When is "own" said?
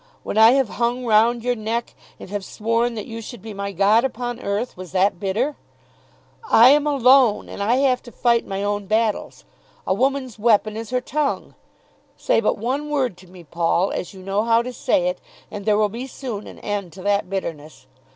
8.63-8.87